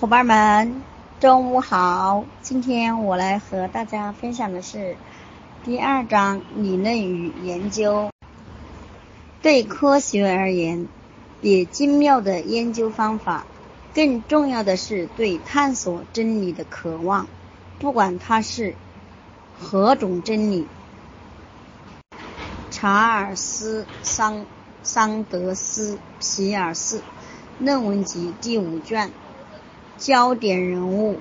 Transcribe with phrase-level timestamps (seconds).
[0.00, 0.82] 伙伴们，
[1.20, 2.24] 中午好！
[2.40, 4.96] 今天我来和大家分享的是
[5.62, 8.10] 第二章理论与研究。
[9.42, 10.88] 对科学而言，
[11.42, 13.44] 比精妙的研究方法，
[13.94, 17.26] 更重要的是对探索真理的渴望，
[17.78, 18.74] 不管它是
[19.58, 20.66] 何种真理。
[22.70, 24.46] 查尔斯·桑
[24.82, 27.02] 桑德斯·皮尔斯
[27.58, 29.10] 论文集第五卷。
[30.00, 31.18] 焦点人物：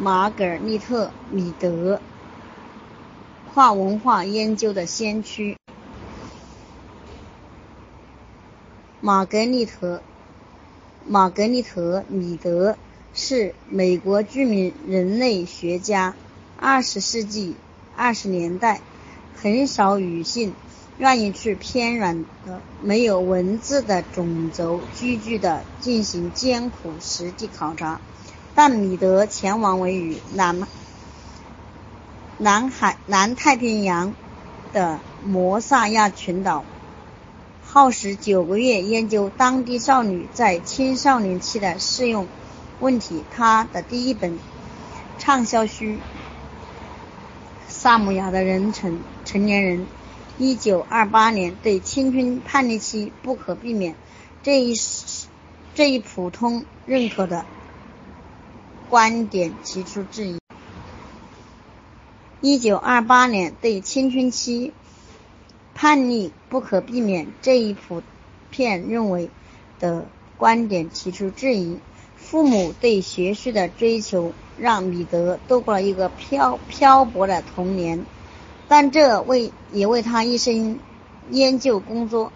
[0.00, 2.00] 玛格丽特·米德，
[3.52, 5.56] 跨文化研究的先驱。
[9.00, 9.98] 玛格丽特·
[11.06, 12.76] 玛格丽特·米德
[13.12, 16.16] 是美国著名人类学家。
[16.58, 17.54] 二十世纪
[17.94, 18.80] 二十年代，
[19.36, 20.52] 很少女性。
[20.96, 28.00] 愿意去偏远的没有文字的种族聚居的进行艰苦实地考察，
[28.54, 30.68] 但米德前往位于南
[32.38, 34.14] 南海南太平洋
[34.72, 36.64] 的摩萨亚群岛，
[37.60, 42.28] 耗时九个月研究当地少女在青少年期的适用
[42.78, 43.24] 问题。
[43.34, 44.38] 他的第一本
[45.18, 45.84] 畅销书
[47.68, 49.80] 《萨摩亚的人成成年人》。
[50.36, 53.94] 一九二八年，对青春叛逆期不可避免
[54.42, 54.74] 这一
[55.74, 57.46] 这一普通认可的
[58.90, 60.38] 观点提出质疑。
[62.40, 64.72] 一九二八年，对青春期
[65.72, 68.02] 叛逆不可避免这一普
[68.50, 69.30] 遍认为
[69.78, 70.04] 的
[70.36, 71.78] 观点提出质疑。
[72.16, 78.04] 父母对学术的追求让米德度过了一个漂漂泊的童年。
[78.68, 80.78] 但这为也为他一生
[81.30, 82.32] 研究工作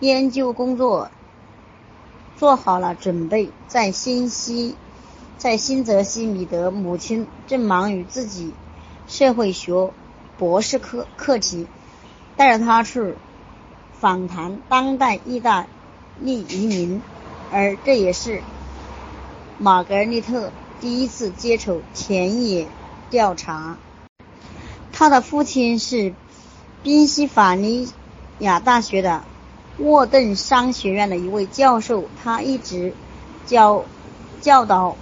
[0.00, 1.10] 研究工作
[2.36, 3.50] 做好了准备。
[3.68, 4.74] 在新西
[5.36, 8.52] 在新泽西，米德母亲正忙于自己
[9.06, 9.92] 社会学
[10.36, 11.66] 博士课课题，
[12.36, 13.14] 带着他去
[14.00, 15.66] 访谈当代意大
[16.20, 17.02] 利移民，
[17.52, 18.42] 而这也是
[19.58, 22.68] 玛格丽特第一次接触田野
[23.10, 23.78] 调查。
[24.98, 26.12] 他的父亲是
[26.82, 27.92] 宾夕法尼
[28.40, 29.22] 亚大学的
[29.78, 32.92] 沃顿商学院的一位教授，他一直
[33.46, 33.84] 教
[34.40, 34.96] 教导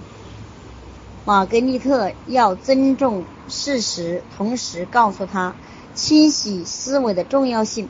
[1.25, 5.55] 玛格丽特要尊重事实，同时告诉他
[5.95, 7.89] 清晰思维的重要性。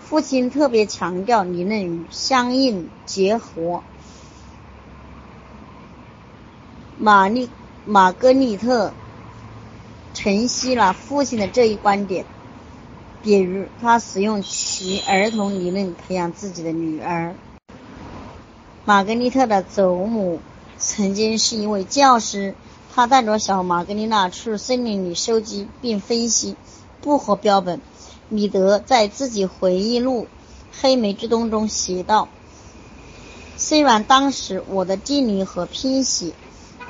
[0.00, 3.80] 父亲特别强调理论与相应结合。
[6.98, 7.48] 玛丽
[7.84, 8.92] 玛格丽特。
[10.14, 12.24] 承袭了父亲的这一观点，
[13.22, 17.34] 比如他使用其儿童理论培养自己的女儿。
[18.84, 20.40] 玛格丽特的祖母
[20.78, 22.54] 曾经是一位教师，
[22.94, 26.54] 她带着小玛格丽娜去森林里收集并分析
[27.02, 27.80] 薄荷标本。
[28.28, 30.22] 米德在自己回忆录
[30.80, 32.28] 《黑莓之冬》中写道
[33.58, 36.32] ：“虽然当时我的地理和拼写。”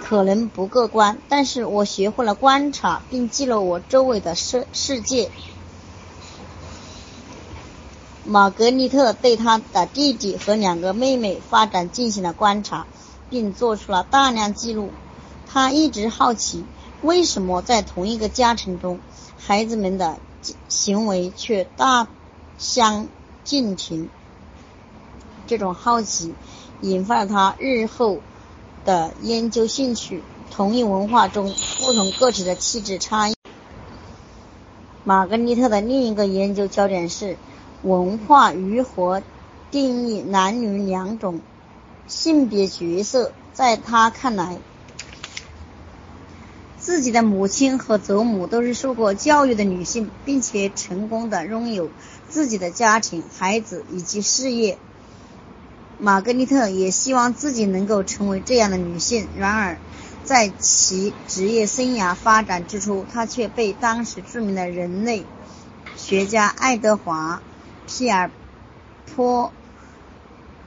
[0.06, 5.30] 可能不过关，但是我学会了观察并记录我周围的世世界。
[8.22, 12.84] 玛格丽特对他的弟弟和两个妹妹发展进行了观察，
[13.30, 14.90] 并做出了大量记录。
[15.50, 16.66] 他一直好奇，
[17.00, 19.00] 为什么在同一个家庭中，
[19.38, 20.18] 孩子们的
[20.68, 22.06] 行为却大
[22.58, 23.08] 相
[23.42, 24.10] 径庭。
[25.46, 26.34] 这种好奇
[26.82, 28.18] 引发了他日后。
[28.84, 33.34] 的研究兴趣，同一文化中不同个体的气质差异。
[35.04, 37.36] 玛格丽特的另一个研究焦点是
[37.82, 39.22] 文化如何
[39.70, 41.40] 定义男女两种
[42.06, 43.32] 性别角色。
[43.52, 44.58] 在他看来，
[46.76, 51.88] 自己的母亲和祖母都是受过教育的女性，并且成功的拥有
[52.28, 54.76] 自己的家庭、孩子以及事业。
[56.04, 59.78] 玛格丽特也希望自己能够成为这样的女性，然而，
[60.22, 65.24] 在其职业生涯发展之初，她却被当时著名的人类
[65.96, 67.40] 学家爱德华·
[67.90, 68.30] 皮尔
[69.06, 69.50] 泼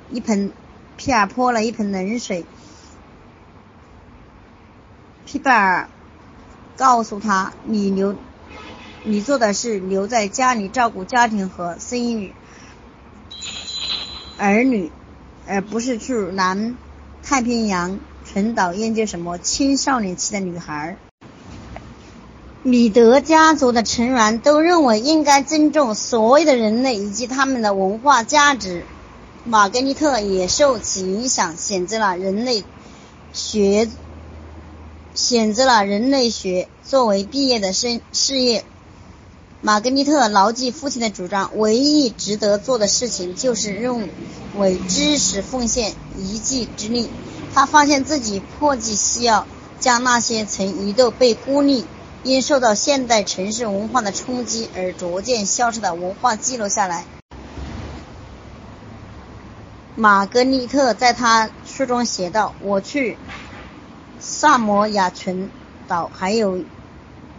[0.09, 0.51] 一盆
[0.95, 2.43] 皮尔泼了一盆冷水。
[5.27, 5.87] 皮贝尔
[6.77, 8.15] 告诉他：“你留，
[9.03, 12.33] 你做的是留在家里照顾家庭和生育
[14.39, 14.91] 儿女。”
[15.47, 16.75] 而不是去南
[17.23, 20.97] 太平洋群岛研究什么青少年期的女孩。
[22.63, 28.83] 米德家族的成员都认为应该尊重所有的人类以及他们的文化价值。
[29.45, 32.65] 玛格丽特也受其影响，选择了人类
[33.31, 33.87] 学
[35.15, 38.65] 选择了人类学作为毕业的生事业。
[39.59, 44.07] 玛格丽特牢记父亲的主张，唯一值得做的事情就是认
[44.55, 47.09] 为知识奉献一己之力。
[47.55, 49.47] 他发现自己迫切需要
[49.79, 51.85] 将那些曾一度被孤立、
[52.23, 57.03] 因受到现代城市文化的冲击而逐渐消失的文化记录下来。
[59.95, 63.17] 玛格丽特在他书中写道：“我去
[64.19, 65.49] 萨摩亚群
[65.87, 66.63] 岛，还有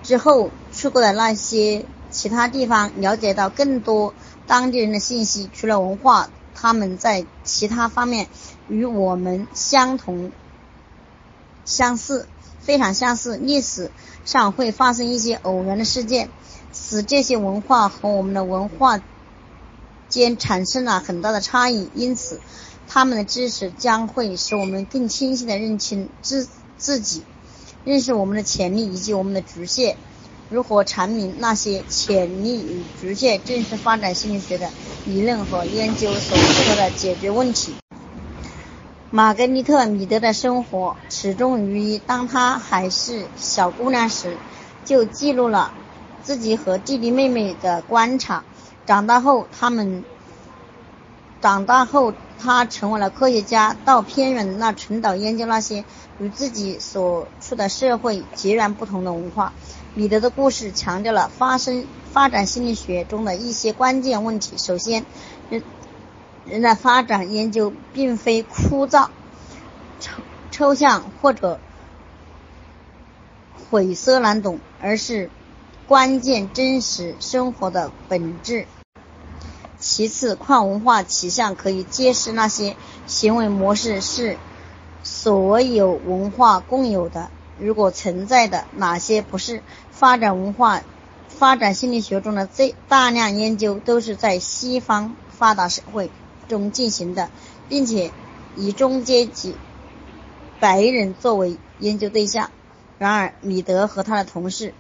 [0.03, 4.15] 之后去过的那些。”其他地方了解到更多
[4.47, 8.29] 当地人的信息，除了文化，他们在其他方面
[8.69, 10.33] 与我们相同、
[11.65, 12.27] 相似，
[12.61, 13.37] 非常相似。
[13.37, 13.91] 历史
[14.25, 16.31] 上会发生一些偶然的事件，
[16.73, 19.01] 使这些文化和我们的文化
[20.09, 21.91] 间产生了很大的差异。
[21.95, 22.41] 因此，
[22.89, 27.23] 他们的知识将会使我们更清晰地认清自自己，
[27.85, 29.97] 认识我们的潜力以及我们的局限。
[30.51, 34.71] 如何阐明那些潜力与局限，正是发展心理学的
[35.05, 37.75] 理论和研究所适合的解决问题。
[39.11, 44.39] 玛格丽特·米德的生活始终于当她还是小姑娘时，
[44.87, 45.73] 就记录了
[46.23, 48.43] 自己和弟弟妹妹的观察。
[48.87, 50.03] 长大后，他们
[51.43, 55.85] 长大后，他成为了科学家，到偏远的那群岛研究那些
[56.19, 59.53] 与自己所处的社会截然不同的文化。
[59.95, 64.57] 米德的故事强调了发生发展心理学中的一些关键问题。
[64.57, 65.05] 首先，
[65.51, 65.63] 人
[66.45, 69.09] 人的发展研究并非枯燥、
[69.99, 71.59] 抽抽象或者
[73.71, 75.31] 晦涩难懂，而是
[75.89, 78.67] 关键真实生活的本质。
[79.81, 82.77] 其次，跨文化倾向可以揭示那些
[83.07, 84.37] 行为模式是
[85.03, 87.31] 所有文化共有的。
[87.61, 90.83] 如果存在的哪些不是发展文化、
[91.29, 96.11] 发展心理学中的最大量研究都是在西方发达社会
[96.49, 97.31] 中进行的，
[97.69, 98.11] 并且
[98.57, 99.55] 以中阶级
[100.61, 102.51] 白人作为研究对象。
[102.99, 104.75] 然而，米德和他的同事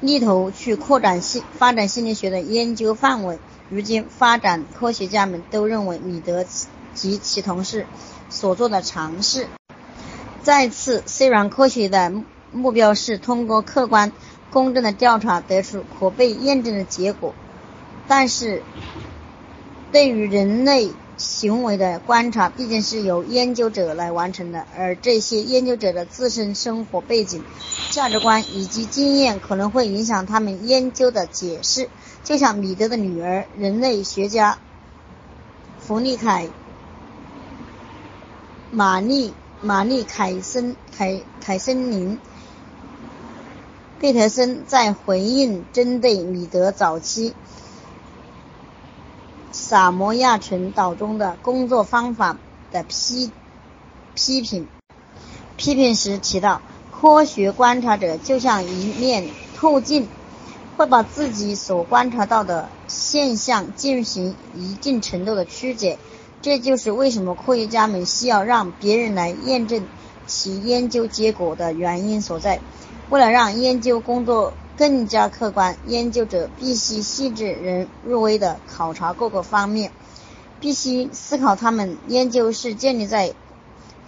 [0.00, 3.38] 力图去扩展心发展心理学的研究范围。
[3.68, 6.46] 如今，发展科学家们都认为米德
[6.94, 7.86] 及其同事
[8.30, 9.48] 所做的尝试。
[10.42, 12.12] 再次，虽然科学的
[12.52, 14.12] 目标是通过客观、
[14.50, 17.34] 公正的调查得出可被验证的结果，
[18.06, 18.62] 但是
[19.92, 27.42] 对于人类行为的观察毕竟是由研究者来完成的，而这些研究者的自身生活背景、
[27.90, 31.90] 价值观以及经验可能会影响他们研究的解释。
[32.24, 34.58] 就像米德的女儿，人类学家
[35.78, 36.46] 弗利凯·
[38.70, 39.34] 玛丽。
[39.60, 42.20] 玛丽·凯森凯凯森林
[43.98, 47.34] 贝特森在回应针对米德早期
[49.50, 52.38] 萨摩亚群岛中的工作方法
[52.70, 53.32] 的批
[54.14, 54.68] 批评
[55.56, 56.62] 批评时提到，
[56.92, 60.06] 科学观察者就像一面透镜，
[60.76, 65.98] 会把自己所观察到的现象进行一定程度的曲解。
[66.40, 69.86] 这就是为什么科学家们需要让别人来验证
[70.26, 72.60] 其研究结果的原因所在。
[73.10, 79.90] 为了让研究工作更加客观，研究者必须细致人入微地考察各个方面，
[80.60, 83.34] 必须思考他们研究是建立在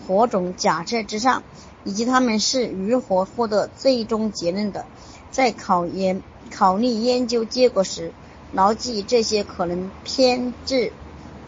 [0.06, 1.42] 何种假设之上，
[1.82, 4.84] 以及他们是如何获得最终结论的。
[5.32, 8.12] 在考研考虑研究结果时，
[8.52, 10.92] 牢记这些可能偏执。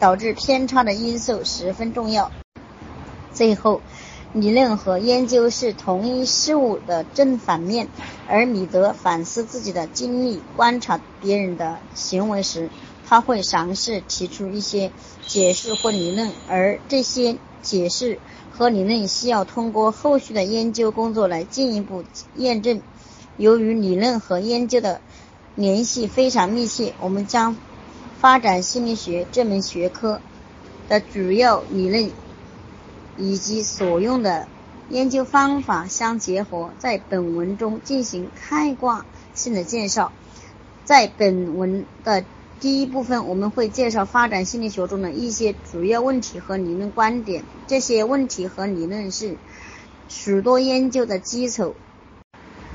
[0.03, 2.29] 导致偏差的因素十分重要。
[3.31, 3.79] 最后，
[4.33, 7.87] 理论和研究是同一事物的正反面，
[8.27, 12.69] 而米德反思自己的经历、观察别人的行为时，
[13.07, 14.91] 他会尝试提出一些
[15.25, 18.19] 解释或理论，而这些解释
[18.51, 22.03] 和理论需要通过后续的研究工作来进一步
[22.35, 22.81] 验证。
[23.37, 24.99] 由于理论和研究的
[25.55, 27.55] 联系非常密切，我们将。
[28.23, 30.21] 发展心理学这门学科
[30.87, 32.09] 的主要理论
[33.17, 34.47] 以及所用的
[34.87, 40.13] 研究方法相结合，在本文中进行开挂性的介绍。
[40.85, 42.23] 在本文的
[42.61, 47.43] 第一部分，我们会介绍发展心理学中的一些主要问题和理论观点。
[47.67, 49.35] 这些问题和理论是
[50.07, 51.75] 许多研究的基础。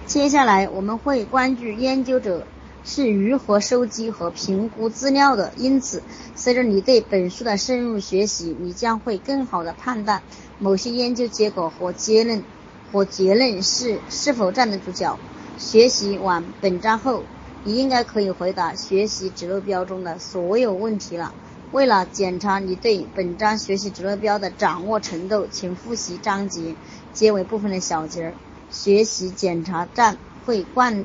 [0.04, 2.46] 接下来，我们会关注研究者。
[2.90, 5.52] 是如何收集和评估资料的？
[5.58, 6.02] 因此，
[6.34, 10.22] 随着你对本书的深入学习，你将会更好地判断
[10.58, 12.42] 某些研究结果和结论
[12.90, 15.18] 和结论是是否站得住脚。
[15.58, 17.24] 学习完本章后，
[17.62, 21.34] 你应该可以回答学习指路标中的所有问题了。
[21.72, 26.74] 为了检查你对本章学习指路标的掌握程度，请复习章节
[27.12, 28.32] 结尾部分的小节。
[28.70, 30.16] 学习检查站
[30.46, 31.04] 会贯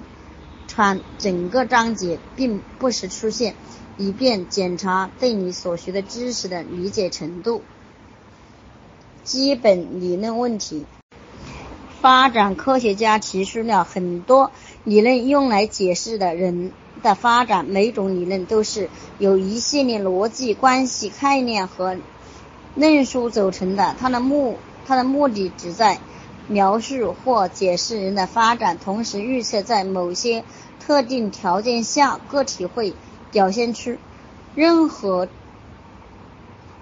[0.74, 3.54] 穿整个章节，并不时出现，
[3.98, 7.62] 以便检查对你所学的知识的理解程度。
[9.24, 10.86] 基本理论问题。
[12.02, 14.52] 发展科学家提出了很多
[14.84, 16.72] 理论用来解释的人。
[17.02, 18.90] 的发展，每种理论都是
[19.20, 21.98] 由一系列逻辑关系、概念和
[22.76, 23.94] 论述组成的。
[24.00, 26.00] 它的目它的目的旨在
[26.48, 30.44] 描述或解释人的发展，同时预测在某些
[30.80, 32.94] 特定条件下个体会
[33.32, 33.98] 表现出
[34.56, 35.28] 任何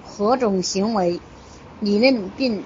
[0.04, 1.20] 何种行为。
[1.80, 2.64] 理论并。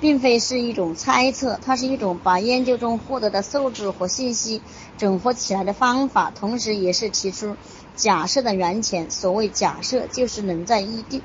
[0.00, 4.62] 并非是一种猜测，它是一种把研究中获得的数据和信息
[4.96, 7.56] 整合起来的方法，同时也是提出
[7.96, 9.10] 假设的源泉。
[9.10, 11.20] 所谓假设，就是能在一定、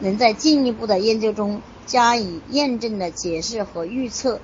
[0.00, 4.40] 能在进一步的研究中加以验证的解释和预测。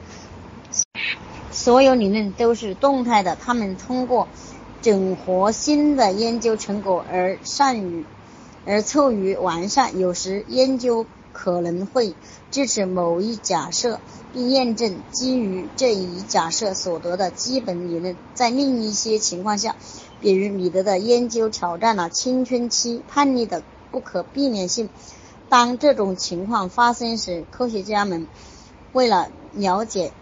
[1.51, 4.29] 所有理论都是动态的，他们通过
[4.81, 8.05] 整合新的研究成果而善于
[8.65, 9.99] 而凑于完善。
[9.99, 11.05] 有时研究。
[11.39, 12.15] 可能会
[12.51, 14.01] 支持某一假设，
[14.33, 18.17] 并验证基于这一假设所得的基本理论。
[18.33, 19.77] 在另一些情况下，
[20.19, 24.89] 比如米德的研究挑战了青春期叛逆的不可避免性。
[25.49, 28.27] 当这种情况发生时，科学家们
[28.93, 30.13] 为了了解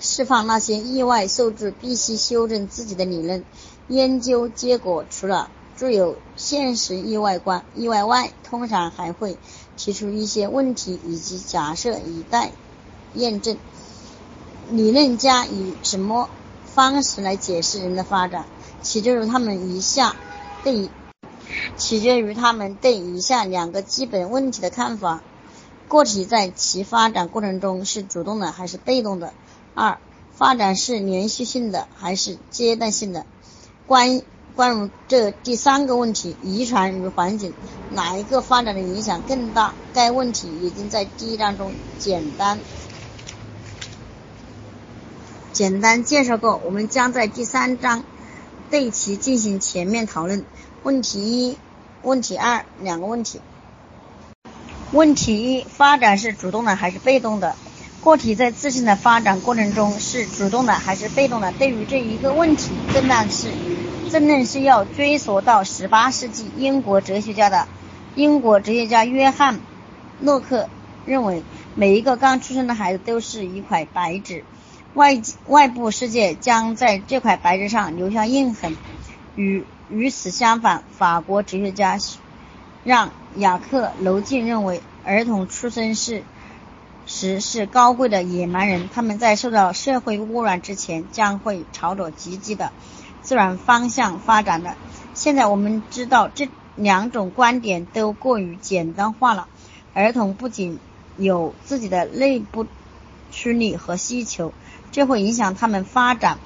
[0.00, 3.44] 释放那些意外数据，必须修正自己的理论。
[3.88, 9.36] 研究结果除了具有现实意外观意外外，通常还会
[9.76, 12.52] 提出一些问题以及假设以待
[13.14, 13.56] 验证。
[14.70, 16.28] 理论家以什么
[16.66, 18.44] 方式来解释人的发展？
[18.82, 20.14] 取决于他们以下
[20.62, 20.88] 对
[21.76, 25.20] 取决于他们对以下两个基本问题的看法：
[25.88, 29.32] 个体在其发展过程中是主动的还是被动的？
[29.74, 29.98] 二、
[30.34, 33.26] 发展是连续性的还是阶段性的？
[33.86, 34.22] 关。
[34.56, 37.54] 关于这第三个问题，遗传与环境
[37.92, 39.72] 哪一个发展的影响更大？
[39.94, 42.58] 该问题已经在第一章中简单
[45.52, 48.02] 简单介绍过，我们将在第三章
[48.70, 50.44] 对其进行全面讨论。
[50.82, 51.56] 问题一、
[52.02, 53.40] 问题二两个问题。
[54.92, 57.54] 问题一：发展是主动的还是被动的？
[58.02, 61.52] 个体在自身的发展过程中是主动的还是被动的？
[61.52, 63.48] 对于这一个问题，争论是。
[64.10, 67.68] 争论是要追溯到十八世纪英国哲学家的
[68.14, 69.56] 英国哲学家约翰·
[70.20, 70.70] 洛克
[71.04, 71.42] 认为，
[71.74, 74.44] 每一个刚出生的孩子都是一块白纸，
[74.94, 78.76] 外外部世界将在这块白纸上留下印痕。
[79.36, 81.98] 与与此相反，法国哲学家
[82.84, 86.22] 让·雅克·娄敬认为，儿童出生是
[87.06, 92.72] 时是高贵的野蛮人，他们在受到社会污染之前将会朝着积极的。
[93.22, 94.74] 自然方向发展的。
[95.14, 99.48] 现在我们知道这两种观点都过于简单化了。
[99.94, 100.78] 儿童不仅
[101.16, 102.66] 有自己的内部
[103.30, 104.52] 驱力和需求，
[104.98, 106.40] 这会影响他们发展。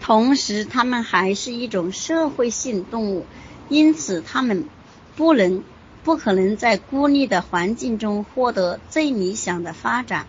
[0.00, 3.26] 同时，他们还是一种社会性动物，
[3.68, 4.68] 因此他们
[5.16, 5.64] 不能、
[6.04, 10.28] 不可能在孤立的环境中获得最理想的发展。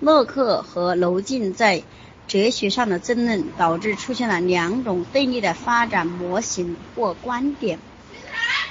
[0.00, 1.82] 洛克和娄敬在
[2.28, 7.78] 哲学上的争论，导致出现了两种对立的发展模型或观点：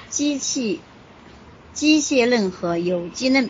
[0.10, 0.80] 机器、
[1.74, 3.50] 机械论和有机论。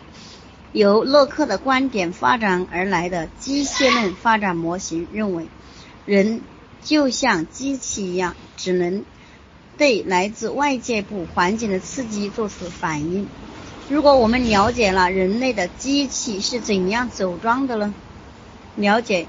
[0.74, 5.48] 由洛克的观点发展而来的机械论发展模型认为，
[6.08, 6.42] 人
[6.84, 9.06] 就像机器一样，只能
[9.78, 13.28] 对来自外界部环境的刺激做出反应。
[13.88, 17.94] 如果我们了解了人类的机器是怎样组装的呢？
[18.76, 19.28] 了解，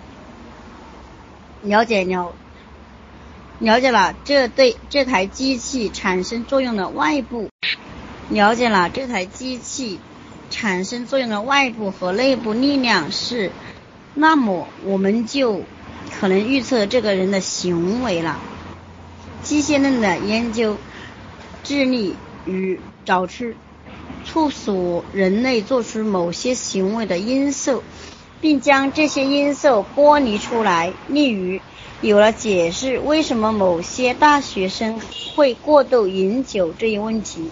[1.63, 2.33] 了解了，
[3.59, 7.51] 了解了这对这台机器产生作用的外部，
[8.31, 10.01] 了解了这台机器
[10.57, 13.51] 产生作用的外部和内部力量是，
[14.15, 15.63] 那么我们就
[16.21, 18.39] 可能预测这个人的行为了。
[19.43, 20.77] 机械论的研究
[21.65, 22.15] 致力
[22.47, 23.53] 于找出。
[24.27, 27.83] 促使人类做出某些行为的因素，
[28.41, 31.61] 并将这些因素剥离出来，例如
[32.01, 34.99] 有了解释为什么某些大学生
[35.35, 37.51] 会过度饮酒这一问题。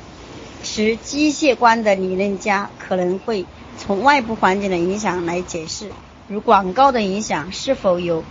[0.74, 3.44] 持机械观的理论家可能会
[3.76, 5.90] 从外部环境的影响来解释，
[6.28, 8.24] 如广告的影响，是否有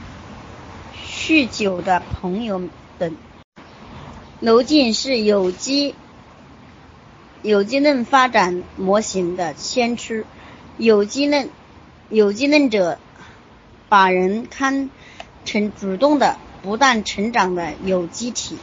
[1.08, 2.64] 酗酒的朋友
[2.98, 3.16] 等。
[4.40, 5.94] 娄敬是有机
[7.44, 10.26] 有机论发展模型的先驱，
[10.80, 11.48] 有机论
[12.10, 12.98] 有机论者
[13.88, 14.90] 把人看
[15.46, 18.58] 成主动的、不断成长的有机体。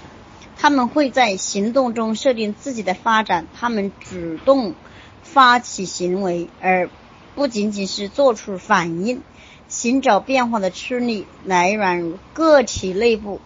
[0.60, 4.74] 他们会在行动中设定自己的发展，他们主动
[5.22, 6.90] 发起行为，而
[7.36, 9.22] 不仅仅是做出反应。
[9.68, 13.38] 寻找变化的驱力来源于个体内部，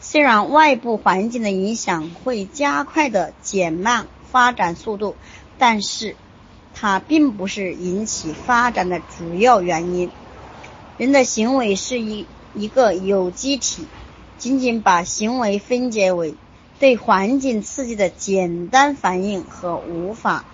[0.00, 5.14] 虽然外部环境的影响会加快的减慢发展速度，
[5.56, 6.16] 但是
[6.74, 10.10] 它并不是引起发展的主要原因。
[10.98, 13.86] 人的行为是一一个有机体，
[14.36, 16.34] 仅仅把行为分解为。
[16.78, 20.44] 对环境刺激的简单反应和无法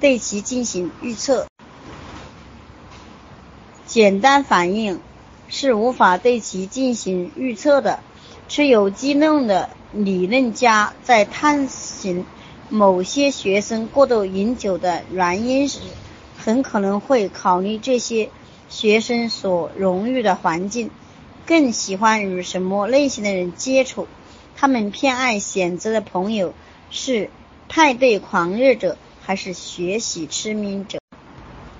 [0.00, 1.46] 对其进行预测。
[3.86, 5.00] 简单反应
[5.48, 8.00] 是无法对其进行预测的。
[8.48, 12.24] 持有机论的理论家在探寻
[12.68, 15.80] 某些学生过度饮酒的原因时，
[16.38, 18.30] 很可能会考虑这些
[18.68, 20.90] 学生所融入的环境，
[21.44, 24.06] 更喜欢与什么类型的人接触。
[24.58, 26.54] 他们偏爱选择的朋友
[26.90, 27.28] 是
[27.68, 30.98] 派对狂热者还是学习痴迷者？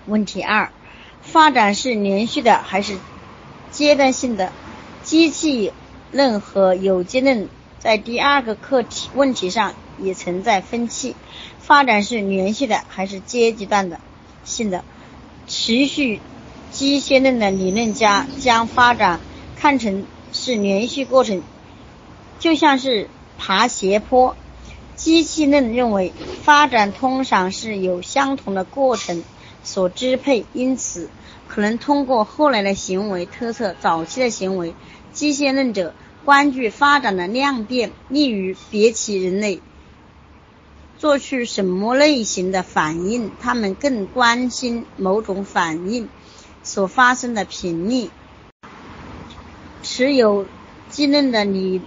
[0.07, 0.71] 问题二：
[1.23, 2.99] 发展是连续的还是
[3.71, 4.53] 阶段性的？
[5.03, 5.73] 机器
[6.13, 11.17] 论和有机论在第二个课题问题上也存在分歧。
[11.59, 14.01] 发展是连续的还是阶级段的
[14.45, 14.85] 性的？
[15.49, 16.21] 持续
[16.73, 19.21] 机械论的理论家将发展
[19.57, 21.43] 看成是连续过程。
[22.39, 24.37] 就像是爬斜坡，
[24.95, 26.13] 机器论认为
[26.43, 29.25] 发展通常是由相同的过程
[29.65, 31.09] 所支配，因此
[31.49, 34.75] 可能通过后来的行为推测早期的行为。
[35.13, 35.95] 机械论者
[36.27, 39.61] 关注发展的量变，利于别起人类
[40.99, 46.09] 做出什么类型的反应，他们更关心某种反应
[46.63, 48.11] 所发生的频率。
[49.83, 50.47] 持有
[50.91, 51.81] 机论的理。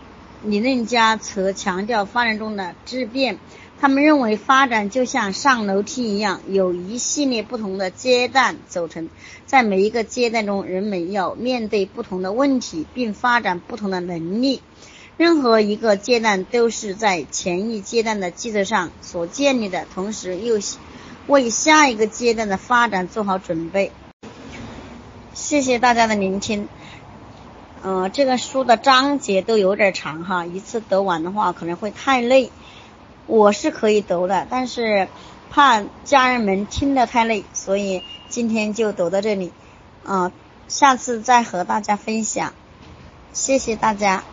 [0.43, 3.37] 理论家则强调发展中的质变，
[3.81, 9.09] 他们认为发展就像上楼梯一样，有一系列不同的阶段组成，
[9.45, 14.61] 在每一个阶段中，人们要面对不同的问题，并发展不同的能力。
[15.17, 20.57] 任何一个阶段都是在前一阶段的基础上所建立的，同时又
[21.27, 23.91] 为下一个阶段的发展做好准备。
[25.33, 26.69] 谢谢大家的聆听。
[27.83, 32.51] 嗯，这个书的章节都有点长哈，一次读完的话可能会太累。
[33.25, 35.07] 我是可以读的，但是
[35.49, 39.51] 怕家人们听得太累，所以今天就读到这里。
[40.03, 40.31] 嗯，
[40.67, 42.53] 下次再和大家分享。
[43.31, 44.23] 谢谢大家。